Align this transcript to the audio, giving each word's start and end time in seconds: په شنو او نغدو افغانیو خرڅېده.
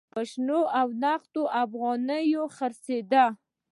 په 0.13 0.21
شنو 0.29 0.59
او 0.79 0.87
نغدو 1.03 1.43
افغانیو 1.63 2.43
خرڅېده. 2.55 3.25